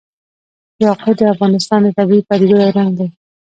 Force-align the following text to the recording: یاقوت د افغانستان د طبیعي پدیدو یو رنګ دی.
یاقوت 0.83 1.15
د 1.19 1.23
افغانستان 1.33 1.79
د 1.83 1.87
طبیعي 1.97 2.21
پدیدو 2.27 2.55
یو 2.63 2.75
رنګ 2.77 2.91
دی. 2.99 3.07